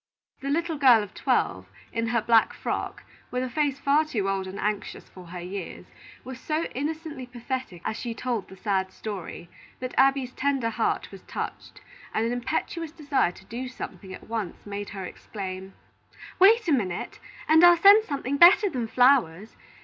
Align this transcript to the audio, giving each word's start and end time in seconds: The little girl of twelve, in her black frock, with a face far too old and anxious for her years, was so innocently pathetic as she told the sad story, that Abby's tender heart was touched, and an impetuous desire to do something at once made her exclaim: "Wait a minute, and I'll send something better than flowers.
The 0.39 0.49
little 0.49 0.79
girl 0.79 1.03
of 1.03 1.13
twelve, 1.13 1.67
in 1.93 2.07
her 2.07 2.23
black 2.23 2.53
frock, 2.53 3.03
with 3.29 3.43
a 3.43 3.49
face 3.51 3.77
far 3.77 4.03
too 4.03 4.27
old 4.27 4.47
and 4.47 4.59
anxious 4.59 5.07
for 5.07 5.27
her 5.27 5.39
years, 5.39 5.85
was 6.23 6.39
so 6.39 6.63
innocently 6.73 7.27
pathetic 7.27 7.83
as 7.85 7.97
she 7.97 8.15
told 8.15 8.47
the 8.49 8.55
sad 8.57 8.91
story, 8.91 9.47
that 9.79 9.93
Abby's 9.99 10.31
tender 10.33 10.71
heart 10.71 11.11
was 11.11 11.21
touched, 11.25 11.81
and 12.15 12.25
an 12.25 12.31
impetuous 12.33 12.91
desire 12.91 13.31
to 13.31 13.45
do 13.45 13.67
something 13.67 14.11
at 14.11 14.27
once 14.27 14.65
made 14.65 14.89
her 14.89 15.05
exclaim: 15.05 15.75
"Wait 16.39 16.67
a 16.67 16.71
minute, 16.71 17.19
and 17.47 17.63
I'll 17.63 17.77
send 17.77 18.03
something 18.03 18.37
better 18.37 18.71
than 18.71 18.87
flowers. 18.87 19.55